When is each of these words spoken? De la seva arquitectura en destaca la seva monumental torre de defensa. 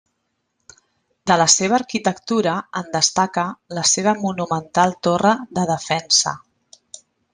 De 1.31 1.35
la 1.41 1.45
seva 1.55 1.75
arquitectura 1.77 2.55
en 2.81 2.89
destaca 2.95 3.43
la 3.79 3.83
seva 3.91 4.15
monumental 4.25 4.97
torre 5.09 5.35
de 5.59 5.67
defensa. 5.75 6.35